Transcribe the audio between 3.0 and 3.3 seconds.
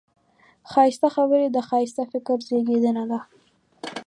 ده